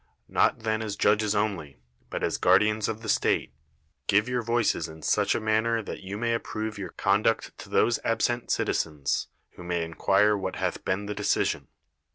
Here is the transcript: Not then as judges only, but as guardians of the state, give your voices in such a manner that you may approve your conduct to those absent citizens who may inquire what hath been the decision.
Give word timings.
Not 0.27 0.61
then 0.61 0.81
as 0.81 0.95
judges 0.95 1.35
only, 1.35 1.77
but 2.09 2.23
as 2.23 2.39
guardians 2.39 2.87
of 2.87 3.03
the 3.03 3.07
state, 3.07 3.53
give 4.07 4.27
your 4.27 4.41
voices 4.41 4.87
in 4.87 5.03
such 5.03 5.35
a 5.35 5.39
manner 5.39 5.83
that 5.83 6.01
you 6.01 6.17
may 6.17 6.33
approve 6.33 6.79
your 6.79 6.89
conduct 6.93 7.55
to 7.59 7.69
those 7.69 7.99
absent 8.03 8.49
citizens 8.49 9.27
who 9.51 9.63
may 9.63 9.83
inquire 9.85 10.35
what 10.35 10.55
hath 10.55 10.83
been 10.83 11.05
the 11.05 11.13
decision. 11.13 11.67